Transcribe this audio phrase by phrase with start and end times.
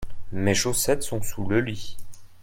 [0.31, 1.95] mes chaussettes sont sous le lit.